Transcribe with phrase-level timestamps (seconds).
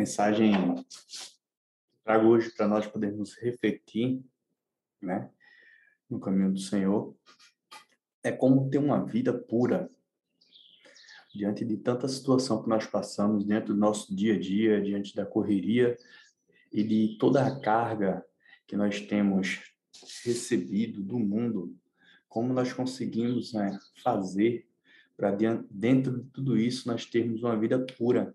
[0.00, 0.52] mensagem
[2.02, 4.24] trago hoje para nós podermos refletir,
[5.00, 5.30] né,
[6.08, 7.14] no caminho do Senhor,
[8.22, 9.90] é como ter uma vida pura
[11.34, 15.26] diante de tanta situação que nós passamos dentro do nosso dia a dia, diante da
[15.26, 15.96] correria
[16.72, 18.24] e de toda a carga
[18.66, 19.60] que nós temos
[20.24, 21.76] recebido do mundo,
[22.26, 24.66] como nós conseguimos né, fazer
[25.14, 25.36] para
[25.70, 28.34] dentro de tudo isso nós termos uma vida pura,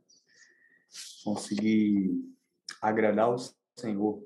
[1.26, 2.24] conseguir
[2.80, 3.38] agradar o
[3.76, 4.24] Senhor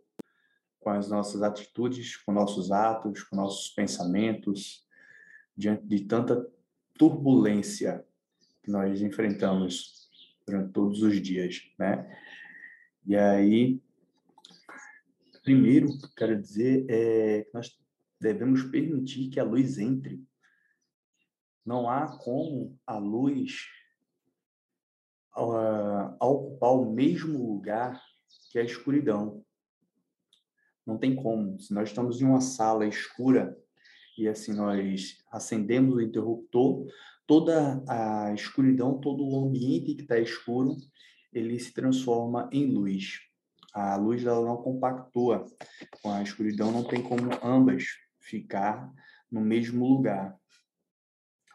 [0.81, 4.85] com as nossas atitudes, com nossos atos, com nossos pensamentos,
[5.55, 6.45] diante de tanta
[6.98, 8.05] turbulência
[8.62, 10.09] que nós enfrentamos
[10.45, 12.05] durante todos os dias, né?
[13.05, 13.81] E aí,
[15.41, 15.88] primeiro,
[16.18, 17.79] quero dizer é que nós
[18.20, 20.21] devemos permitir que a luz entre.
[21.66, 23.78] Não há como a luz
[25.38, 28.01] uh, ocupar o mesmo lugar
[28.51, 29.43] que a escuridão.
[30.85, 31.59] Não tem como.
[31.59, 33.57] Se nós estamos em uma sala escura
[34.17, 36.85] e assim nós acendemos o interruptor,
[37.26, 40.76] toda a escuridão, todo o ambiente que está escuro,
[41.32, 43.20] ele se transforma em luz.
[43.73, 45.45] A luz ela não compactua
[46.01, 47.85] com a escuridão, não tem como ambas
[48.20, 48.91] ficar
[49.32, 50.35] no mesmo lugar.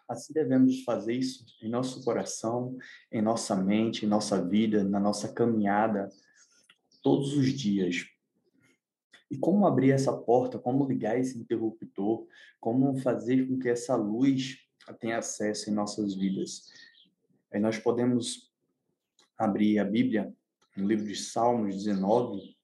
[0.08, 2.76] Assim devemos fazer isso em nosso coração,
[3.10, 6.08] em nossa mente, em nossa vida, na nossa caminhada,
[7.02, 8.06] todos os dias.
[9.30, 12.26] E como abrir essa porta, como ligar esse interruptor,
[12.60, 14.58] como fazer com que essa luz
[15.00, 16.70] tenha acesso em nossas vidas.
[17.50, 18.52] Aí nós podemos
[19.38, 20.34] abrir a Bíblia
[20.76, 22.56] no livro de Salmos 19,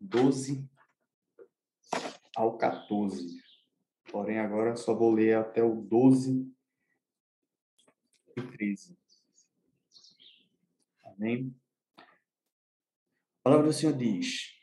[0.00, 0.68] 12
[2.34, 3.45] ao 14.
[4.10, 6.50] Porém, agora só vou ler até o 12
[8.36, 8.96] e 13.
[11.04, 11.54] Amém?
[11.98, 12.04] A
[13.42, 14.54] palavra do Senhor diz: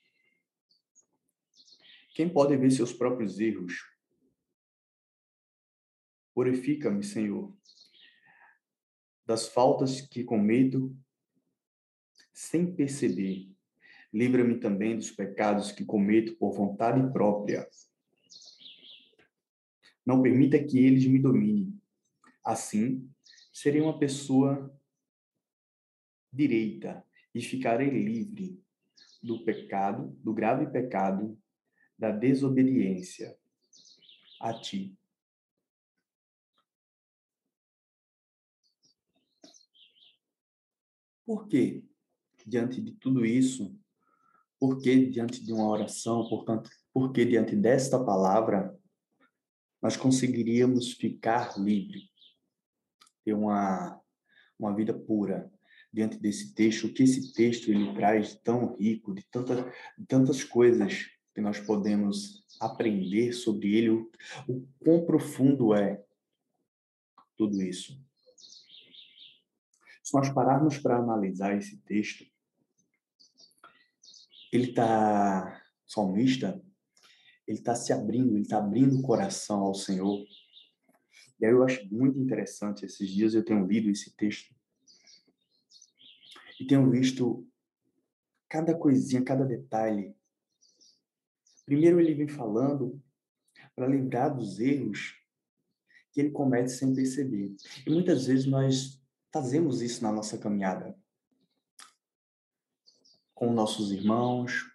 [2.14, 3.74] Quem pode ver seus próprios erros?
[6.34, 7.56] Purifica-me, Senhor,
[9.26, 10.96] das faltas que cometo
[12.34, 13.50] sem perceber.
[14.12, 17.68] Livra-me também dos pecados que cometo por vontade própria.
[20.06, 21.80] Não permita que eles me dominem.
[22.44, 23.10] Assim,
[23.52, 24.76] serei uma pessoa
[26.32, 28.62] direita e ficarei livre
[29.22, 31.40] do pecado, do grave pecado,
[31.98, 33.38] da desobediência
[34.42, 34.98] a ti.
[41.26, 41.84] Por quê?
[42.46, 43.80] Diante de tudo isso,
[44.60, 48.78] por que diante de uma oração, portanto, por que diante desta palavra
[49.84, 52.10] nós conseguiríamos ficar livre,
[53.26, 54.02] ter uma,
[54.58, 55.52] uma vida pura
[55.92, 60.42] diante desse texto, o que esse texto ele traz tão rico, de, tanta, de tantas
[60.42, 64.10] coisas que nós podemos aprender sobre ele, o,
[64.48, 66.02] o quão profundo é
[67.36, 68.02] tudo isso.
[70.02, 72.26] Se nós pararmos para analisar esse texto,
[74.50, 76.64] ele está, salmista,
[77.48, 80.26] ele está se abrindo, ele está abrindo o coração ao Senhor.
[81.40, 84.54] E aí eu acho muito interessante, esses dias eu tenho lido esse texto
[86.60, 87.48] e tenho visto
[88.48, 90.16] cada coisinha, cada detalhe.
[91.66, 93.02] Primeiro ele vem falando
[93.76, 95.16] para lembrar dos erros
[96.12, 97.56] que ele comete sem perceber.
[97.86, 100.96] E muitas vezes nós fazemos isso na nossa caminhada
[103.44, 104.72] com nossos irmãos,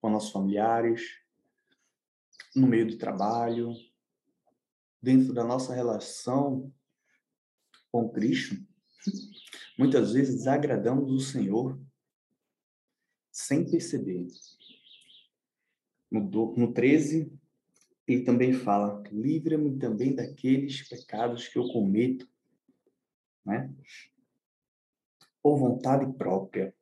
[0.00, 1.02] com nossos familiares,
[2.54, 3.72] no meio do trabalho,
[5.00, 6.72] dentro da nossa relação
[7.90, 8.56] com Cristo,
[9.78, 11.80] muitas vezes desagradamos o Senhor
[13.30, 14.26] sem perceber.
[16.10, 17.32] No, no 13,
[18.06, 22.28] ele também fala: livra-me também daqueles pecados que eu cometo,
[23.44, 23.72] né?
[25.42, 26.74] Por vontade própria.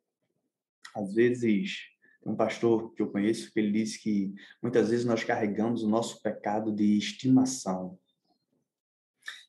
[0.95, 1.96] Às vezes,
[2.26, 6.20] um pastor que eu conheço que ele disse que muitas vezes nós carregamos o nosso
[6.20, 7.99] pecado de estimação.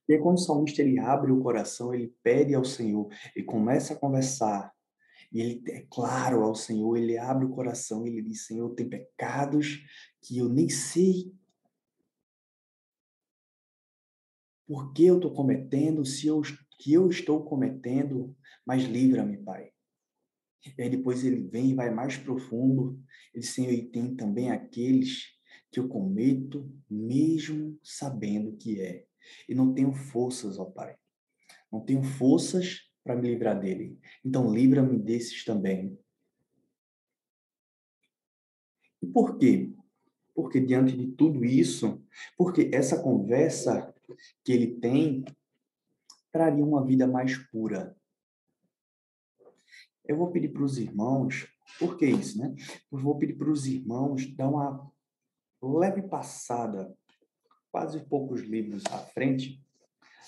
[0.07, 3.93] E aí, quando o salmista ele abre o coração, ele pede ao Senhor e começa
[3.93, 4.71] a conversar.
[5.33, 8.87] E ele é claro ao Senhor, ele abre o coração e ele diz: Senhor, tem
[8.87, 9.83] pecados
[10.21, 11.33] que eu nem sei
[14.65, 16.41] por que eu estou cometendo, se eu,
[16.79, 18.35] que eu estou cometendo,
[18.65, 19.71] mas livra-me, Pai.
[20.77, 22.99] E aí depois ele vem e vai mais profundo.
[23.33, 25.37] Ele Senhor, e tem também aqueles
[25.71, 29.05] que eu cometo mesmo sabendo que é.
[29.47, 30.95] E não tenho forças, ó Pai.
[31.71, 33.97] Não tenho forças para me livrar dele.
[34.23, 35.97] Então, livra-me desses também.
[39.01, 39.73] E por quê?
[40.33, 42.03] Porque diante de tudo isso,
[42.37, 43.93] porque essa conversa
[44.43, 45.23] que ele tem
[46.31, 47.95] traria uma vida mais pura.
[50.07, 52.55] Eu vou pedir para os irmãos, por que isso, né?
[52.89, 54.89] Eu vou pedir para os irmãos dar uma
[55.61, 56.95] leve passada,
[57.69, 59.61] quase poucos livros à frente,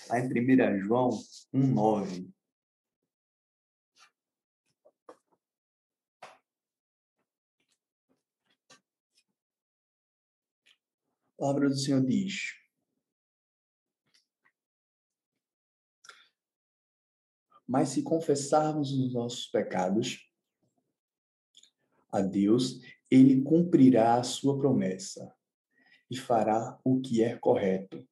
[0.08, 1.08] lá em 1 João
[1.54, 2.30] 1,9.
[11.32, 12.52] A palavra do Senhor diz:
[17.70, 20.28] Mas se confessarmos os nossos pecados
[22.10, 25.32] a Deus, ele cumprirá a sua promessa
[26.10, 28.04] e fará o que é correto.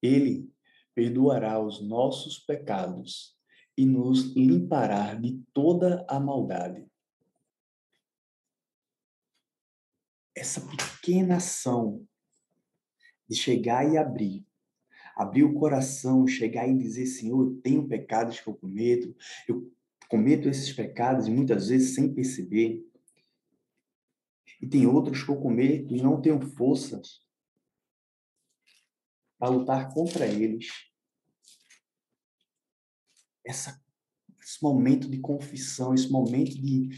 [0.00, 0.48] Ele
[0.94, 3.36] perdoará os nossos pecados
[3.76, 6.88] e nos limpará de toda a maldade.
[10.38, 12.06] essa pequena ação
[13.28, 14.46] de chegar e abrir,
[15.18, 19.16] abrir o coração, chegar e dizer, Senhor, eu tenho pecados que eu cometo,
[19.48, 19.68] eu
[20.08, 22.86] cometo esses pecados e muitas vezes sem perceber.
[24.62, 27.20] E tem outros que eu cometo e não tenho forças
[29.36, 30.68] para lutar contra eles.
[33.44, 33.82] Essa,
[34.40, 36.90] esse momento de confissão, esse momento de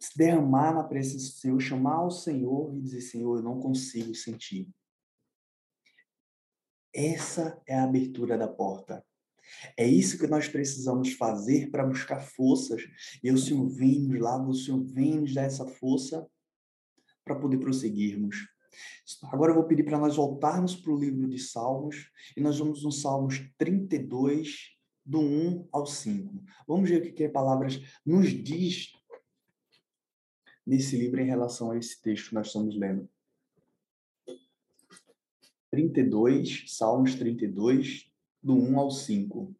[0.00, 4.12] se derramar na presença do Senhor, chamar o Senhor e dizer: Senhor, eu não consigo
[4.14, 4.68] sentir.
[6.98, 9.06] Essa é a abertura da porta.
[9.76, 12.82] É isso que nós precisamos fazer para buscar forças.
[13.22, 16.28] E o Senhor vem nos lá, o Senhor vem nos dar essa força
[17.24, 18.48] para poder prosseguirmos.
[19.30, 22.82] Agora eu vou pedir para nós voltarmos para o livro de Salmos e nós vamos
[22.82, 26.44] no Salmos 32, do 1 ao 5.
[26.66, 27.68] Vamos ver o que a palavra
[28.04, 28.92] nos diz
[30.66, 33.08] nesse livro em relação a esse texto que nós estamos lendo.
[35.78, 38.10] 32, Salmos 32,
[38.42, 39.54] do 1 ao 5.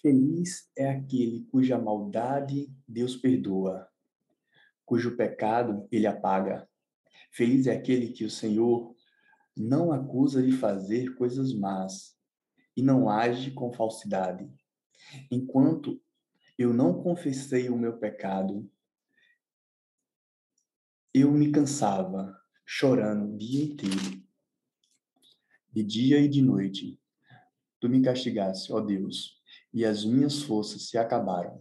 [0.00, 3.88] Feliz é aquele cuja maldade Deus perdoa,
[4.84, 6.68] cujo pecado ele apaga.
[7.30, 8.92] Feliz é aquele que o Senhor
[9.56, 12.18] não acusa de fazer coisas más
[12.76, 14.52] e não age com falsidade.
[15.30, 16.02] Enquanto
[16.58, 18.68] eu não confessei o meu pecado.
[21.14, 22.41] Eu me cansava,
[22.74, 24.22] chorando o dia inteiro,
[25.70, 26.98] de dia e de noite.
[27.78, 29.38] Tu me castigaste, ó Deus,
[29.74, 31.58] e as minhas forças se acabaram.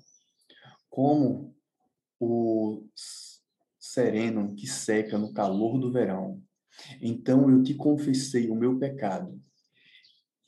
[0.89, 1.53] Como
[2.17, 2.87] o
[3.77, 6.41] sereno que seca no calor do verão.
[7.01, 9.37] Então eu te confessei o meu pecado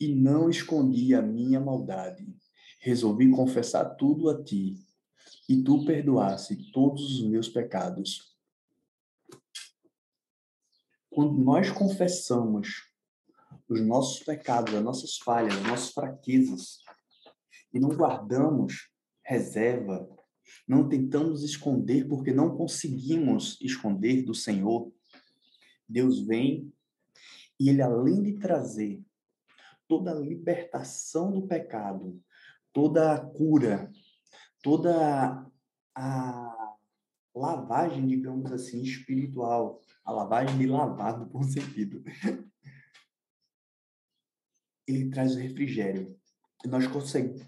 [0.00, 2.26] e não escondi a minha maldade
[2.84, 4.76] resolvi confessar tudo a ti,
[5.48, 8.33] e tu perdoasse todos os meus pecados.
[11.14, 12.90] Quando nós confessamos
[13.68, 16.78] os nossos pecados, as nossas falhas, as nossas fraquezas,
[17.72, 18.90] e não guardamos
[19.24, 20.08] reserva,
[20.66, 24.92] não tentamos esconder porque não conseguimos esconder do Senhor,
[25.88, 26.72] Deus vem
[27.60, 29.00] e ele além de trazer
[29.86, 32.20] toda a libertação do pecado,
[32.72, 33.88] toda a cura,
[34.60, 35.48] toda
[35.94, 36.53] a
[37.44, 42.02] lavagem, digamos assim, espiritual, a lavagem de lavar no bom sentido.
[44.86, 46.16] Ele traz o refrigério.
[46.64, 46.86] E nós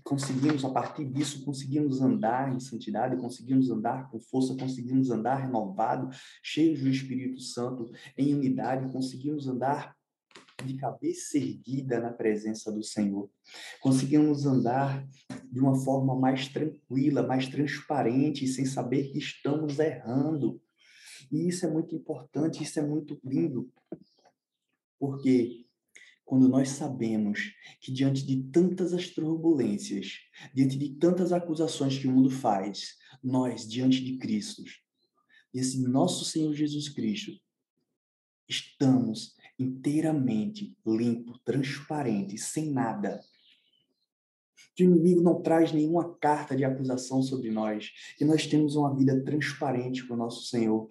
[0.05, 6.11] conseguimos, a partir disso, conseguimos andar em santidade, conseguimos andar com força, conseguimos andar renovado,
[6.43, 9.96] cheios do Espírito Santo, em unidade, conseguimos andar
[10.65, 13.31] de cabeça erguida na presença do Senhor.
[13.81, 15.07] Conseguimos andar
[15.51, 20.61] de uma forma mais tranquila, mais transparente, sem saber que estamos errando.
[21.31, 23.71] E isso é muito importante, isso é muito lindo,
[24.99, 25.67] porque
[26.25, 30.19] quando nós sabemos que diante de tantas as turbulências,
[30.53, 34.63] diante de tantas acusações que o mundo faz, nós, diante de Cristo,
[35.55, 37.33] esse nosso Senhor Jesus Cristo,
[38.49, 43.21] estamos inteiramente limpo, transparente, sem nada.
[44.75, 48.95] Que o inimigo não traz nenhuma carta de acusação sobre nós, que nós temos uma
[48.95, 50.89] vida transparente com o nosso Senhor,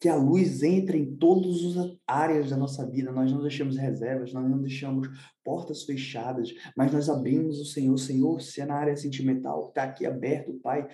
[0.00, 4.32] que a luz entre em todas as áreas da nossa vida, nós não deixamos reservas,
[4.32, 5.08] nós não deixamos
[5.44, 10.06] portas fechadas, mas nós abrimos o Senhor, Senhor, se é na área sentimental, está aqui
[10.06, 10.88] aberto, Pai,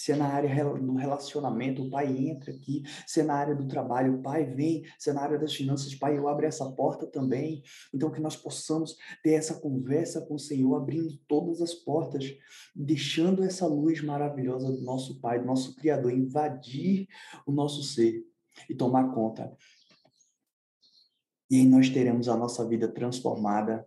[0.00, 2.82] Se é na área do relacionamento, o Pai entra aqui.
[3.06, 4.82] Se é na área do trabalho, o Pai vem.
[4.98, 7.62] Se é na área das finanças, Pai, eu abro essa porta também.
[7.92, 12.34] Então, que nós possamos ter essa conversa com o Senhor, abrindo todas as portas,
[12.74, 17.06] deixando essa luz maravilhosa do nosso Pai, do nosso Criador, invadir
[17.46, 18.24] o nosso ser
[18.70, 19.54] e tomar conta.
[21.50, 23.86] E aí nós teremos a nossa vida transformada,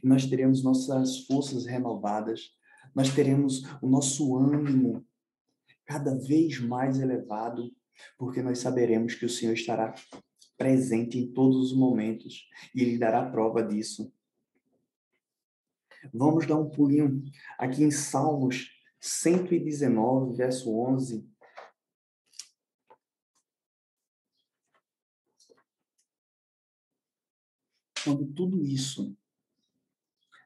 [0.00, 2.52] nós teremos nossas forças renovadas,
[2.94, 5.04] nós teremos o nosso ânimo
[5.84, 7.74] cada vez mais elevado,
[8.18, 9.94] porque nós saberemos que o Senhor estará
[10.56, 14.12] presente em todos os momentos e Ele dará prova disso.
[16.12, 17.24] Vamos dar um pulinho
[17.58, 21.28] aqui em Salmos 119, verso 11.
[28.04, 29.16] Quando tudo isso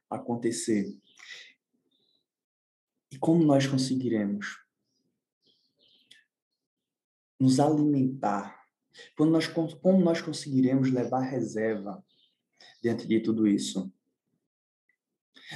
[0.08, 0.96] acontecer,
[3.10, 4.67] e como nós conseguiremos
[7.38, 8.58] nos alimentar?
[9.16, 12.04] Quando nós, como nós conseguiremos levar reserva
[12.82, 13.92] diante de tudo isso?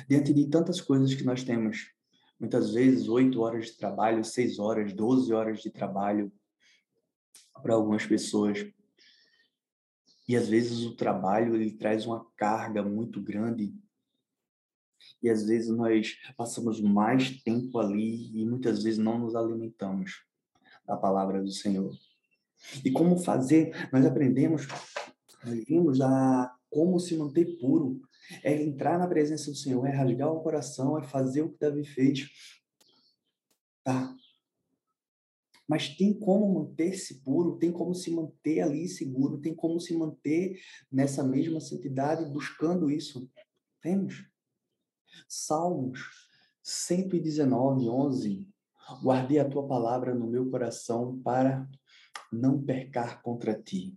[0.08, 1.92] Diante de tantas coisas que nós temos,
[2.38, 6.32] muitas vezes oito horas de trabalho, seis horas, doze horas de trabalho
[7.62, 8.66] para algumas pessoas.
[10.28, 13.74] E às vezes o trabalho ele traz uma carga muito grande.
[15.20, 20.24] E às vezes nós passamos mais tempo ali e muitas vezes não nos alimentamos
[20.86, 21.92] da palavra do Senhor.
[22.84, 23.88] E como fazer?
[23.92, 24.66] Nós aprendemos,
[25.44, 28.00] nós vimos a como se manter puro.
[28.42, 31.84] É entrar na presença do Senhor, é rasgar o coração, é fazer o que Davi
[31.84, 32.28] fez.
[33.84, 34.14] Tá.
[35.68, 40.58] Mas tem como manter-se puro, tem como se manter ali seguro, tem como se manter
[40.90, 43.28] nessa mesma santidade buscando isso.
[43.80, 44.24] Temos.
[45.28, 46.00] Salmos
[46.62, 48.48] 119, 11
[49.02, 51.68] Guardei a tua palavra no meu coração para
[52.32, 53.96] não percar contra ti.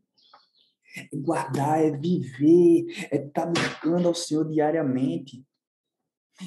[1.14, 5.46] Guardar é viver, é estar tá buscando ao Senhor diariamente.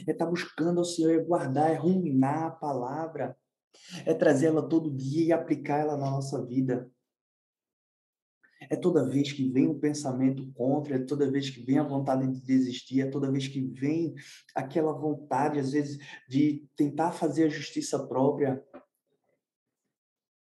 [0.07, 3.37] É estar tá buscando ao Senhor, é guardar, é ruminar a palavra,
[4.05, 6.91] é trazê-la todo dia e aplicá-la na nossa vida.
[8.71, 12.27] É toda vez que vem um pensamento contra, é toda vez que vem a vontade
[12.27, 14.15] de desistir, é toda vez que vem
[14.55, 15.99] aquela vontade, às vezes,
[16.29, 18.63] de tentar fazer a justiça própria.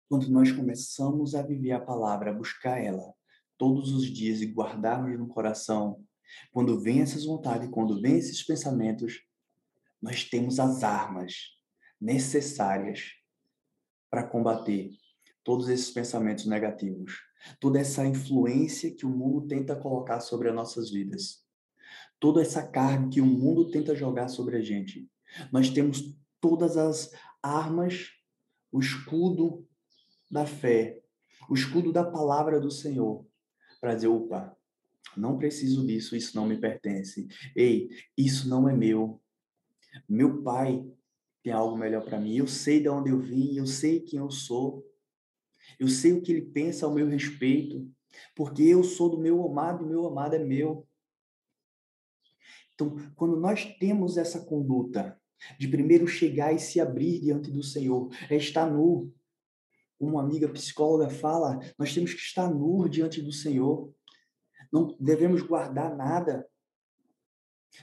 [0.09, 3.12] Quando nós começamos a viver a palavra, a buscar ela
[3.59, 6.05] todos os dias e guardarmos no coração,
[6.52, 9.21] quando vem essas vontades, quando vem esses pensamentos,
[10.00, 11.59] nós temos as armas
[12.00, 13.12] necessárias
[14.11, 14.91] para combater
[15.43, 20.90] todos esses pensamentos negativos toda essa influência que o mundo tenta colocar sobre as nossas
[20.90, 21.44] vidas,
[22.18, 25.11] toda essa carga que o mundo tenta jogar sobre a gente.
[25.50, 27.11] Nós temos todas as
[27.42, 28.11] armas,
[28.70, 29.66] o escudo
[30.30, 31.02] da fé,
[31.49, 33.26] o escudo da palavra do Senhor,
[33.80, 34.56] para dizer: opa,
[35.16, 37.28] não preciso disso, isso não me pertence.
[37.54, 39.20] Ei, isso não é meu.
[40.08, 40.84] Meu pai
[41.42, 42.37] tem algo melhor para mim.
[42.37, 44.87] Eu sei de onde eu vim, eu sei quem eu sou.
[45.79, 47.91] Eu sei o que ele pensa ao meu respeito,
[48.35, 50.87] porque eu sou do meu amado e meu amado é meu.
[52.75, 55.21] Então, quando nós temos essa conduta
[55.59, 59.12] de primeiro chegar e se abrir diante do Senhor, é estar nu.
[59.99, 63.93] Uma amiga psicóloga fala, nós temos que estar nu diante do Senhor.
[64.73, 66.49] Não devemos guardar nada.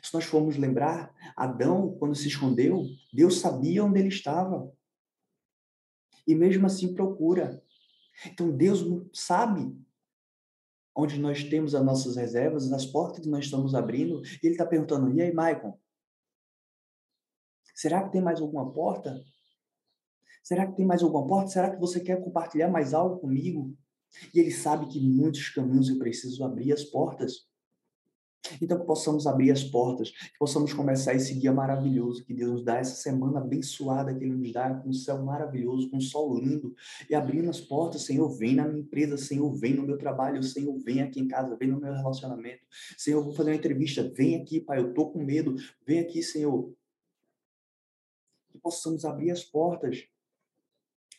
[0.03, 4.71] Se nós formos lembrar, Adão, quando se escondeu, Deus sabia onde ele estava.
[6.27, 7.63] E mesmo assim procura.
[8.25, 8.83] Então Deus
[9.13, 9.75] sabe
[10.95, 14.65] onde nós temos as nossas reservas, nas portas que nós estamos abrindo, e Ele está
[14.65, 15.79] perguntando: e aí, Maicon?
[17.73, 19.23] Será que tem mais alguma porta?
[20.43, 21.51] Será que tem mais alguma porta?
[21.51, 23.73] Será que você quer compartilhar mais algo comigo?
[24.33, 27.48] E Ele sabe que muitos caminhos eu preciso abrir as portas.
[28.61, 32.63] Então, que possamos abrir as portas, que possamos começar esse dia maravilhoso que Deus nos
[32.63, 36.39] dá, essa semana abençoada que Ele nos dá, com um céu maravilhoso, com um sol
[36.39, 36.73] lindo,
[37.09, 40.77] e abrindo as portas, Senhor, vem na minha empresa, Senhor, vem no meu trabalho, Senhor,
[40.79, 42.63] vem aqui em casa, vem no meu relacionamento,
[42.97, 45.55] Senhor, vou fazer uma entrevista, vem aqui, Pai, eu tô com medo,
[45.85, 46.73] vem aqui, Senhor.
[48.49, 50.07] Que possamos abrir as portas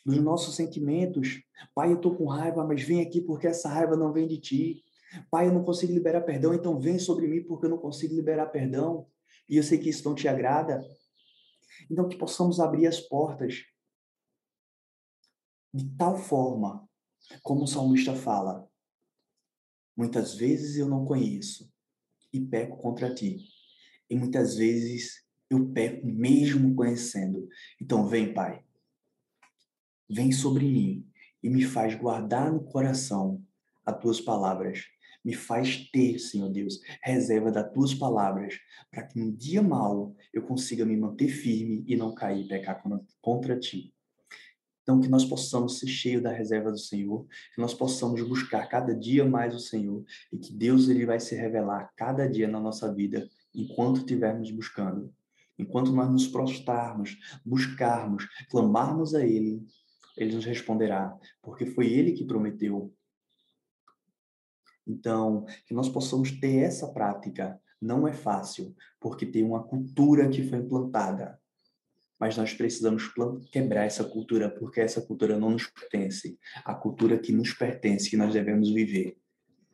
[0.05, 1.41] dos nossos sentimentos.
[1.73, 4.83] Pai, eu tô com raiva, mas vem aqui porque essa raiva não vem de ti.
[5.29, 8.47] Pai, eu não consigo liberar perdão, então vem sobre mim porque eu não consigo liberar
[8.47, 9.07] perdão.
[9.49, 10.81] E eu sei que isso não te agrada.
[11.89, 13.65] Então, que possamos abrir as portas
[15.73, 16.87] de tal forma,
[17.41, 18.69] como o salmista fala:
[19.95, 21.71] muitas vezes eu não conheço
[22.33, 23.39] e peco contra ti.
[24.09, 27.47] E muitas vezes eu peco mesmo conhecendo.
[27.79, 28.63] Então, vem, Pai.
[30.09, 31.09] vem sobre mim
[31.41, 33.43] e me faz guardar no coração
[33.85, 34.85] as tuas palavras.
[35.23, 38.59] Me faz ter, Senhor Deus, reserva das tuas palavras,
[38.89, 42.81] para que no dia mal eu consiga me manter firme e não cair e pecar
[43.21, 43.93] contra ti.
[44.81, 48.95] Então, que nós possamos ser cheios da reserva do Senhor, que nós possamos buscar cada
[48.95, 52.93] dia mais o Senhor e que Deus ele vai se revelar cada dia na nossa
[52.93, 55.13] vida enquanto estivermos buscando.
[55.57, 59.63] Enquanto nós nos prostrarmos, buscarmos, clamarmos a Ele,
[60.17, 62.91] Ele nos responderá, porque foi Ele que prometeu.
[64.87, 70.43] Então, que nós possamos ter essa prática não é fácil, porque tem uma cultura que
[70.43, 71.41] foi implantada
[72.21, 73.11] mas nós precisamos
[73.51, 76.37] quebrar essa cultura, porque essa cultura não nos pertence.
[76.63, 79.17] A cultura que nos pertence, que nós devemos viver,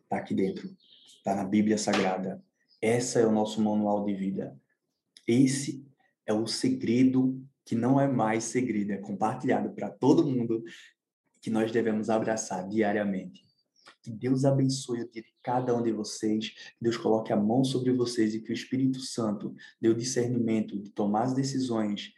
[0.04, 0.74] está aqui dentro,
[1.18, 2.42] está na Bíblia Sagrada.
[2.82, 4.58] Essa é o nosso manual de vida.
[5.28, 5.86] Esse
[6.26, 10.64] é o segredo que não é mais segredo, é compartilhado para todo mundo,
[11.42, 13.46] que nós devemos abraçar diariamente.
[14.02, 17.64] Que Deus abençoe o dia de cada um de vocês, que Deus coloque a mão
[17.64, 22.14] sobre vocês e que o Espírito Santo dê o discernimento de tomar as decisões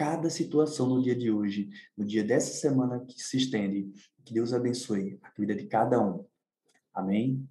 [0.00, 3.92] cada situação no dia de hoje, no dia dessa semana que se estende.
[4.24, 6.24] Que Deus abençoe a vida de cada um.
[6.94, 7.46] Amém?